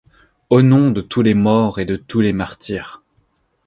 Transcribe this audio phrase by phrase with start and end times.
[0.49, 3.03] Au nom de tous les morts et de tous les martyrs